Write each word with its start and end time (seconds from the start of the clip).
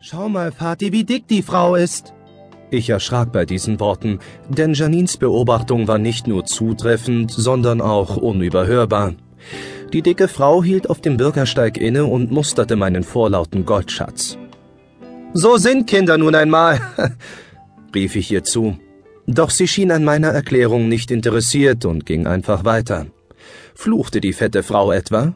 Schau 0.00 0.28
mal, 0.28 0.52
Vati, 0.52 0.92
wie 0.92 1.02
dick 1.02 1.26
die 1.26 1.42
Frau 1.42 1.74
ist. 1.74 2.14
Ich 2.70 2.88
erschrak 2.88 3.32
bei 3.32 3.44
diesen 3.44 3.80
Worten, 3.80 4.20
denn 4.48 4.74
Janins 4.74 5.16
Beobachtung 5.16 5.88
war 5.88 5.98
nicht 5.98 6.28
nur 6.28 6.44
zutreffend, 6.44 7.32
sondern 7.32 7.80
auch 7.80 8.16
unüberhörbar. 8.16 9.14
Die 9.92 10.02
dicke 10.02 10.28
Frau 10.28 10.62
hielt 10.62 10.88
auf 10.88 11.00
dem 11.00 11.16
Bürgersteig 11.16 11.78
inne 11.78 12.04
und 12.04 12.30
musterte 12.30 12.76
meinen 12.76 13.02
vorlauten 13.02 13.64
Goldschatz. 13.64 14.38
So 15.32 15.56
sind 15.56 15.88
Kinder 15.88 16.16
nun 16.16 16.34
einmal, 16.34 16.80
rief 17.94 18.14
ich 18.14 18.30
ihr 18.30 18.44
zu. 18.44 18.78
Doch 19.26 19.50
sie 19.50 19.66
schien 19.66 19.90
an 19.90 20.04
meiner 20.04 20.28
Erklärung 20.28 20.88
nicht 20.88 21.10
interessiert 21.10 21.84
und 21.84 22.06
ging 22.06 22.26
einfach 22.26 22.64
weiter. 22.64 23.06
Fluchte 23.74 24.20
die 24.20 24.32
fette 24.32 24.62
Frau 24.62 24.92
etwa? 24.92 25.34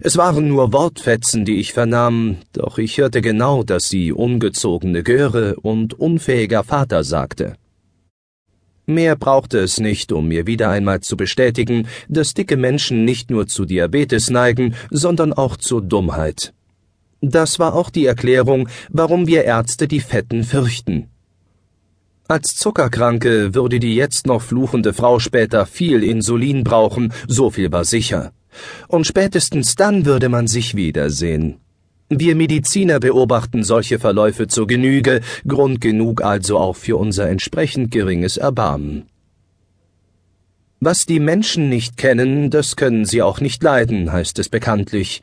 Es 0.00 0.16
waren 0.16 0.48
nur 0.48 0.72
Wortfetzen, 0.72 1.44
die 1.44 1.56
ich 1.56 1.72
vernahm, 1.72 2.36
doch 2.52 2.78
ich 2.78 2.98
hörte 2.98 3.20
genau, 3.20 3.62
dass 3.62 3.88
sie 3.88 4.12
ungezogene 4.12 5.02
Göre 5.02 5.56
und 5.56 5.94
unfähiger 5.94 6.64
Vater 6.64 7.04
sagte. 7.04 7.54
Mehr 8.86 9.16
brauchte 9.16 9.58
es 9.58 9.80
nicht, 9.80 10.12
um 10.12 10.28
mir 10.28 10.46
wieder 10.46 10.70
einmal 10.70 11.00
zu 11.00 11.16
bestätigen, 11.16 11.86
dass 12.08 12.32
dicke 12.32 12.56
Menschen 12.56 13.04
nicht 13.04 13.30
nur 13.30 13.46
zu 13.46 13.66
Diabetes 13.66 14.30
neigen, 14.30 14.74
sondern 14.90 15.34
auch 15.34 15.58
zur 15.58 15.82
Dummheit. 15.82 16.54
Das 17.20 17.58
war 17.58 17.74
auch 17.74 17.90
die 17.90 18.06
Erklärung, 18.06 18.68
warum 18.88 19.26
wir 19.26 19.44
Ärzte 19.44 19.88
die 19.88 20.00
Fetten 20.00 20.42
fürchten. 20.44 21.08
Als 22.28 22.56
Zuckerkranke 22.56 23.54
würde 23.54 23.78
die 23.78 23.94
jetzt 23.94 24.26
noch 24.26 24.40
fluchende 24.40 24.94
Frau 24.94 25.18
später 25.18 25.66
viel 25.66 26.02
Insulin 26.02 26.64
brauchen, 26.64 27.12
so 27.26 27.50
viel 27.50 27.70
war 27.72 27.84
sicher 27.84 28.32
und 28.88 29.06
spätestens 29.06 29.74
dann 29.74 30.04
würde 30.04 30.28
man 30.28 30.46
sich 30.46 30.74
wiedersehen. 30.74 31.56
Wir 32.10 32.36
Mediziner 32.36 33.00
beobachten 33.00 33.62
solche 33.62 33.98
Verläufe 33.98 34.46
zur 34.46 34.66
Genüge, 34.66 35.20
Grund 35.46 35.80
genug 35.82 36.22
also 36.22 36.58
auch 36.58 36.76
für 36.76 36.96
unser 36.96 37.28
entsprechend 37.28 37.90
geringes 37.90 38.38
Erbarmen. 38.38 39.04
Was 40.80 41.06
die 41.06 41.18
Menschen 41.18 41.68
nicht 41.68 41.96
kennen, 41.96 42.50
das 42.50 42.76
können 42.76 43.04
sie 43.04 43.20
auch 43.20 43.40
nicht 43.40 43.62
leiden, 43.62 44.12
heißt 44.12 44.38
es 44.38 44.48
bekanntlich. 44.48 45.22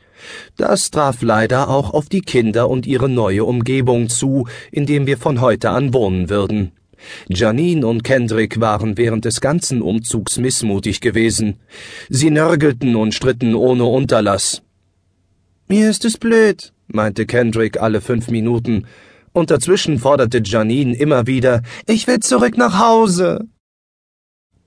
Das 0.56 0.90
traf 0.90 1.22
leider 1.22 1.70
auch 1.70 1.94
auf 1.94 2.10
die 2.10 2.20
Kinder 2.20 2.68
und 2.68 2.86
ihre 2.86 3.08
neue 3.08 3.44
Umgebung 3.44 4.10
zu, 4.10 4.46
in 4.70 4.84
dem 4.84 5.06
wir 5.06 5.16
von 5.16 5.40
heute 5.40 5.70
an 5.70 5.94
wohnen 5.94 6.28
würden. 6.28 6.72
Janine 7.28 7.86
und 7.86 8.04
Kendrick 8.04 8.60
waren 8.60 8.96
während 8.96 9.24
des 9.24 9.40
ganzen 9.40 9.82
Umzugs 9.82 10.38
missmutig 10.38 11.00
gewesen. 11.00 11.58
Sie 12.08 12.30
nörgelten 12.30 12.96
und 12.96 13.14
stritten 13.14 13.54
ohne 13.54 13.84
Unterlass. 13.84 14.62
Mir 15.68 15.90
ist 15.90 16.04
es 16.04 16.16
blöd, 16.18 16.72
meinte 16.86 17.26
Kendrick 17.26 17.80
alle 17.80 18.00
fünf 18.00 18.28
Minuten, 18.28 18.86
und 19.32 19.50
dazwischen 19.50 19.98
forderte 19.98 20.40
Janine 20.42 20.96
immer 20.96 21.26
wieder, 21.26 21.62
ich 21.86 22.06
will 22.06 22.20
zurück 22.20 22.56
nach 22.56 22.78
Hause. 22.78 23.46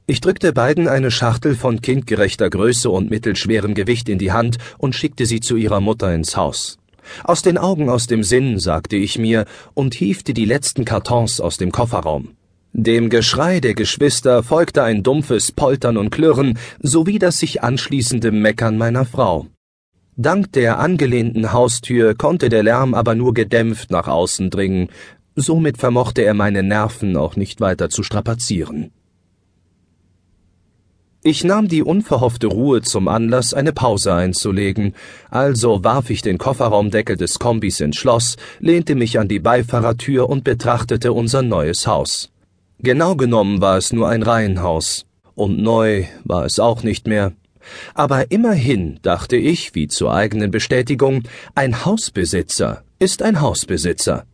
Ich 0.06 0.22
drückte 0.22 0.54
beiden 0.54 0.88
eine 0.88 1.12
Schachtel 1.12 1.56
von 1.56 1.82
kindgerechter 1.82 2.50
Größe 2.50 2.90
und 2.90 3.10
mittelschwerem 3.10 3.76
Gewicht 3.76 4.10
in 4.10 4.20
die 4.20 4.32
Hand 4.32 4.58
und 4.78 4.96
schickte 4.96 5.26
sie 5.26 5.40
zu 5.40 5.56
ihrer 5.56 5.82
Mutter 5.82 6.14
ins 6.14 6.36
Haus. 6.36 6.80
Aus 7.24 7.42
den 7.42 7.58
Augen, 7.58 7.90
aus 7.90 8.08
dem 8.08 8.24
Sinn, 8.24 8.60
sagte 8.60 8.96
ich 8.96 9.18
mir 9.18 9.46
und 9.74 9.94
hiefte 9.94 10.34
die 10.34 10.46
letzten 10.46 10.86
Kartons 10.86 11.42
aus 11.42 11.58
dem 11.58 11.72
Kofferraum. 11.72 12.36
Dem 12.74 13.10
Geschrei 13.10 13.60
der 13.60 13.74
Geschwister 13.74 14.44
folgte 14.44 14.84
ein 14.84 15.02
dumpfes 15.02 15.52
Poltern 15.52 15.98
und 15.98 16.12
Klirren 16.12 16.58
sowie 16.80 17.18
das 17.18 17.40
sich 17.40 17.64
anschließende 17.64 18.32
Meckern 18.32 18.78
meiner 18.78 19.06
Frau. 19.06 19.48
Dank 20.16 20.52
der 20.52 20.80
angelehnten 20.80 21.52
Haustür 21.54 22.14
konnte 22.14 22.50
der 22.50 22.62
Lärm 22.62 22.94
aber 22.94 23.16
nur 23.16 23.34
gedämpft 23.34 23.90
nach 23.90 24.08
außen 24.08 24.50
dringen, 24.50 24.90
somit 25.36 25.78
vermochte 25.78 26.22
er 26.24 26.34
meine 26.34 26.62
Nerven 26.62 27.18
auch 27.18 27.36
nicht 27.36 27.62
weiter 27.62 27.90
zu 27.90 28.04
strapazieren. 28.04 28.92
Ich 31.22 31.44
nahm 31.44 31.68
die 31.68 31.84
unverhoffte 31.84 32.48
Ruhe 32.48 32.82
zum 32.82 33.10
Anlass, 33.10 33.54
eine 33.54 33.74
Pause 33.74 34.14
einzulegen, 34.14 34.96
also 35.30 35.84
warf 35.84 36.10
ich 36.10 36.22
den 36.22 36.38
Kofferraumdeckel 36.38 37.18
des 37.18 37.40
Kombis 37.40 37.82
ins 37.82 37.98
Schloss, 37.98 38.38
lehnte 38.62 38.96
mich 38.96 39.20
an 39.20 39.28
die 39.28 39.40
Beifahrertür 39.40 40.30
und 40.30 40.46
betrachtete 40.46 41.12
unser 41.12 41.42
neues 41.42 41.88
Haus. 41.88 42.32
Genau 42.80 43.18
genommen 43.18 43.60
war 43.60 43.78
es 43.78 43.92
nur 43.92 44.08
ein 44.08 44.24
Reihenhaus, 44.24 45.06
und 45.36 45.62
neu 45.62 46.06
war 46.24 46.46
es 46.46 46.58
auch 46.58 46.84
nicht 46.84 47.06
mehr. 47.06 47.34
Aber 47.94 48.32
immerhin, 48.32 49.00
dachte 49.02 49.36
ich, 49.36 49.76
wie 49.76 49.90
zur 49.90 50.14
eigenen 50.14 50.52
Bestätigung, 50.52 51.24
ein 51.54 51.84
Hausbesitzer 51.84 52.84
ist 52.98 53.24
ein 53.24 53.42
Hausbesitzer. 53.42 54.26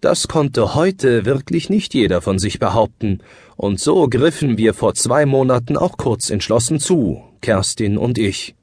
Das 0.00 0.28
konnte 0.28 0.74
heute 0.74 1.24
wirklich 1.24 1.70
nicht 1.70 1.94
jeder 1.94 2.20
von 2.20 2.38
sich 2.38 2.58
behaupten, 2.58 3.20
und 3.56 3.80
so 3.80 4.08
griffen 4.08 4.58
wir 4.58 4.74
vor 4.74 4.94
zwei 4.94 5.26
Monaten 5.26 5.76
auch 5.76 5.96
kurz 5.96 6.30
entschlossen 6.30 6.80
zu, 6.80 7.22
Kerstin 7.40 7.98
und 7.98 8.18
ich. 8.18 8.54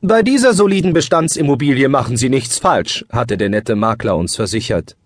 Bei 0.00 0.22
dieser 0.22 0.52
soliden 0.52 0.92
Bestandsimmobilie 0.92 1.88
machen 1.88 2.18
Sie 2.18 2.28
nichts 2.28 2.58
falsch, 2.58 3.06
hatte 3.10 3.38
der 3.38 3.48
nette 3.48 3.74
Makler 3.74 4.16
uns 4.16 4.36
versichert. 4.36 4.96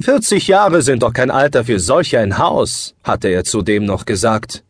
40 0.00 0.48
Jahre 0.48 0.82
sind 0.82 1.02
doch 1.02 1.12
kein 1.12 1.30
Alter 1.30 1.64
für 1.64 1.80
solch 1.80 2.16
ein 2.16 2.38
Haus, 2.38 2.94
hatte 3.02 3.28
er 3.28 3.44
zudem 3.44 3.84
noch 3.84 4.06
gesagt. 4.06 4.62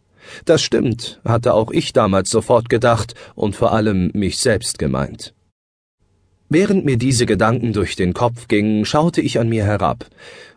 Das 0.44 0.62
stimmt, 0.62 1.20
hatte 1.25 1.54
auch 1.54 1.70
ich 1.70 1.92
damals 1.92 2.31
sofort 2.31 2.69
gedacht 2.69 3.14
und 3.34 3.56
vor 3.56 3.72
allem 3.72 4.10
mich 4.14 4.38
selbst 4.38 4.78
gemeint. 4.78 5.34
Während 6.54 6.84
mir 6.84 6.97
diese 6.97 7.26
Gedanken 7.26 7.72
durch 7.72 7.97
den 7.97 8.15
Kopf 8.15 8.47
gingen, 8.47 8.84
schaute 8.84 9.20
ich 9.20 9.41
an 9.41 9.48
mir 9.48 9.65
herab. 9.65 10.06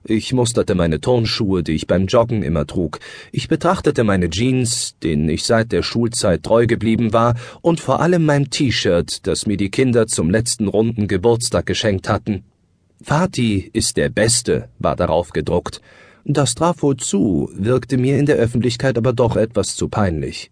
Ich 0.04 0.32
musterte 0.32 0.76
meine 0.76 1.02
Turnschuhe, 1.02 1.64
die 1.64 1.72
ich 1.72 1.88
beim 1.88 2.06
Joggen 2.06 2.44
immer 2.44 2.68
trug. 2.68 3.00
Ich 3.32 3.48
betrachtete 3.48 4.04
meine 4.04 4.30
Jeans, 4.30 4.94
denen 5.02 5.28
ich 5.28 5.44
seit 5.44 5.72
der 5.72 5.82
Schulzeit 5.82 6.44
treu 6.44 6.68
geblieben 6.68 7.14
war, 7.14 7.34
und 7.64 7.80
vor 7.80 8.00
allem 8.00 8.26
mein 8.26 8.52
T-Shirt, 8.52 9.26
das 9.26 9.48
mir 9.48 9.58
die 9.58 9.72
Kinder 9.72 10.06
zum 10.06 10.30
letzten 10.30 10.68
runden 10.68 11.08
Geburtstag 11.08 11.66
geschenkt 11.66 12.10
hatten. 12.10 12.44
Fatih 13.02 13.72
ist 13.74 13.98
der 13.98 14.10
Beste, 14.10 14.70
war 14.78 14.96
darauf 14.96 15.32
gedruckt. 15.32 15.82
Das 16.26 16.54
traf 16.54 16.84
wohl 16.84 16.98
zu, 16.98 17.50
wirkte 17.56 17.98
mir 17.98 18.20
in 18.20 18.28
der 18.28 18.36
Öffentlichkeit 18.36 19.00
aber 19.00 19.14
doch 19.14 19.36
etwas 19.36 19.76
zu 19.76 19.88
peinlich. 19.88 20.52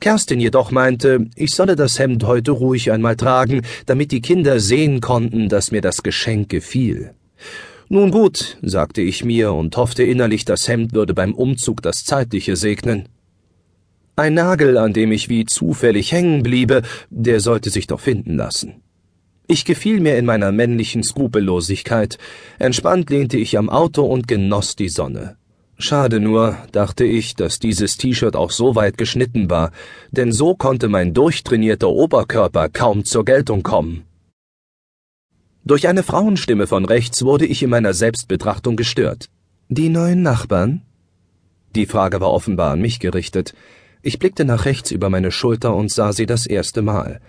Kerstin 0.00 0.40
jedoch 0.40 0.70
meinte, 0.70 1.26
ich 1.36 1.50
solle 1.50 1.76
das 1.76 1.98
Hemd 1.98 2.24
heute 2.24 2.52
ruhig 2.52 2.92
einmal 2.92 3.16
tragen, 3.16 3.62
damit 3.86 4.12
die 4.12 4.20
Kinder 4.20 4.60
sehen 4.60 5.00
konnten, 5.00 5.48
dass 5.48 5.70
mir 5.70 5.80
das 5.80 6.02
Geschenk 6.02 6.48
gefiel. 6.48 7.14
Nun 7.88 8.10
gut, 8.10 8.58
sagte 8.62 9.02
ich 9.02 9.24
mir 9.24 9.52
und 9.52 9.76
hoffte 9.76 10.04
innerlich, 10.04 10.44
das 10.44 10.68
Hemd 10.68 10.92
würde 10.92 11.12
beim 11.12 11.34
Umzug 11.34 11.82
das 11.82 12.04
Zeitliche 12.04 12.54
segnen. 12.54 13.08
Ein 14.14 14.34
Nagel, 14.34 14.76
an 14.76 14.92
dem 14.92 15.12
ich 15.12 15.28
wie 15.28 15.44
zufällig 15.44 16.12
hängen 16.12 16.42
bliebe, 16.42 16.82
der 17.08 17.40
sollte 17.40 17.70
sich 17.70 17.86
doch 17.86 18.00
finden 18.00 18.36
lassen. 18.36 18.82
Ich 19.48 19.64
gefiel 19.64 19.98
mir 19.98 20.16
in 20.16 20.26
meiner 20.26 20.52
männlichen 20.52 21.02
Skrupellosigkeit. 21.02 22.18
Entspannt 22.60 23.10
lehnte 23.10 23.36
ich 23.36 23.58
am 23.58 23.68
Auto 23.68 24.04
und 24.04 24.28
genoss 24.28 24.76
die 24.76 24.88
Sonne. 24.88 25.39
Schade 25.80 26.20
nur, 26.20 26.56
dachte 26.72 27.04
ich, 27.04 27.34
dass 27.34 27.58
dieses 27.58 27.96
T-Shirt 27.96 28.36
auch 28.36 28.50
so 28.50 28.74
weit 28.74 28.98
geschnitten 28.98 29.48
war, 29.48 29.72
denn 30.10 30.30
so 30.30 30.54
konnte 30.54 30.88
mein 30.88 31.14
durchtrainierter 31.14 31.88
Oberkörper 31.88 32.68
kaum 32.68 33.04
zur 33.04 33.24
Geltung 33.24 33.62
kommen. 33.62 34.04
Durch 35.64 35.88
eine 35.88 36.02
Frauenstimme 36.02 36.66
von 36.66 36.84
rechts 36.84 37.24
wurde 37.24 37.46
ich 37.46 37.62
in 37.62 37.70
meiner 37.70 37.94
Selbstbetrachtung 37.94 38.76
gestört. 38.76 39.30
Die 39.68 39.88
neuen 39.88 40.22
Nachbarn? 40.22 40.82
Die 41.74 41.86
Frage 41.86 42.20
war 42.20 42.30
offenbar 42.30 42.72
an 42.72 42.80
mich 42.80 43.00
gerichtet. 43.00 43.54
Ich 44.02 44.18
blickte 44.18 44.44
nach 44.44 44.66
rechts 44.66 44.90
über 44.90 45.08
meine 45.08 45.30
Schulter 45.30 45.74
und 45.74 45.90
sah 45.90 46.12
sie 46.12 46.26
das 46.26 46.46
erste 46.46 46.82
Mal. 46.82 47.20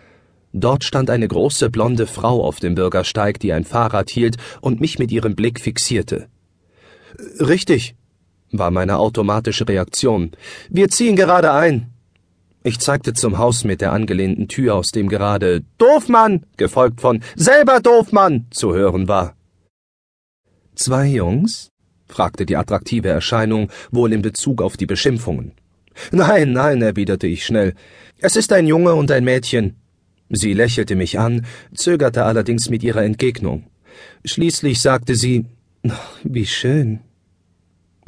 Dort 0.52 0.84
stand 0.84 1.10
eine 1.10 1.28
große 1.28 1.70
blonde 1.70 2.08
Frau 2.08 2.44
auf 2.44 2.60
dem 2.60 2.76
Bürgersteig, 2.76 3.40
die 3.40 3.54
ein 3.54 3.64
Fahrrad 3.64 4.10
hielt 4.10 4.38
und 4.60 4.82
mich 4.82 5.00
mit 5.00 5.12
ihrem 5.12 5.36
Blick 5.36 5.62
fixierte. 5.62 6.28
Richtig, 7.40 7.96
war 8.52 8.72
meine 8.72 8.98
automatische 8.98 9.68
Reaktion. 9.68 10.32
Wir 10.70 10.90
ziehen 10.90 11.16
gerade 11.16 11.52
ein. 11.52 11.88
Ich 12.64 12.80
zeigte 12.80 13.14
zum 13.14 13.38
Haus 13.38 13.64
mit 13.64 13.82
der 13.82 13.92
angelehnten 13.92 14.48
Tür, 14.48 14.76
aus 14.76 14.92
dem 14.92 15.10
gerade 15.10 15.64
Doofmann, 15.78 16.46
gefolgt 16.58 17.02
von 17.02 17.24
selber 17.36 17.80
Doofmann 17.80 18.46
zu 18.52 18.74
hören 18.74 19.08
war. 19.08 19.36
Zwei 20.76 21.08
Jungs? 21.08 21.70
fragte 22.08 22.46
die 22.46 22.58
attraktive 22.58 23.08
Erscheinung, 23.08 23.70
wohl 23.90 24.14
in 24.14 24.22
Bezug 24.22 24.62
auf 24.62 24.78
die 24.78 24.86
Beschimpfungen. 24.86 25.54
Nein, 26.12 26.52
nein, 26.54 26.82
erwiderte 26.82 27.28
ich 27.28 27.46
schnell. 27.46 27.74
Es 28.20 28.36
ist 28.36 28.54
ein 28.54 28.68
Junge 28.68 28.94
und 28.94 29.12
ein 29.12 29.24
Mädchen. 29.24 29.78
Sie 30.30 30.54
lächelte 30.54 30.96
mich 30.96 31.20
an, 31.20 31.46
zögerte 31.74 32.24
allerdings 32.24 32.70
mit 32.70 32.84
ihrer 32.84 33.04
Entgegnung. 33.04 33.66
Schließlich 34.24 34.80
sagte 34.80 35.16
sie, 35.16 35.46
wie 36.24 36.46
schön. 36.46 37.00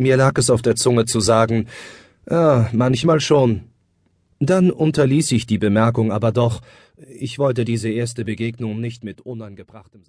Mir 0.04 0.18
lag 0.18 0.38
es 0.38 0.50
auf 0.50 0.62
der 0.62 0.76
Zunge 0.76 1.06
zu 1.06 1.22
sagen, 1.22 1.68
ah, 2.30 2.68
manchmal 2.74 3.22
schon. 3.22 3.62
Dann 4.42 4.70
unterließ 4.70 5.32
ich 5.32 5.46
die 5.46 5.58
Bemerkung 5.58 6.12
aber 6.12 6.34
doch, 6.34 6.60
ich 7.18 7.40
wollte 7.40 7.64
diese 7.64 7.88
erste 7.88 8.26
Begegnung 8.26 8.82
nicht 8.82 9.06
mit 9.06 9.22
unangebrachtem 9.22 10.02